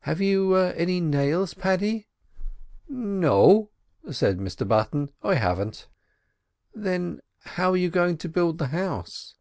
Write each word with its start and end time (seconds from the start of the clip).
"Have 0.00 0.20
you 0.20 0.54
any 0.54 1.00
nails, 1.00 1.54
Paddy?" 1.54 2.06
"No," 2.90 3.70
said 4.10 4.36
Mr 4.36 4.68
Button, 4.68 5.08
"I 5.22 5.36
haven't." 5.36 5.88
"Then 6.74 7.22
how're 7.38 7.78
you 7.78 7.88
goin' 7.88 8.18
to 8.18 8.28
build 8.28 8.58
the 8.58 8.66
house?" 8.66 9.34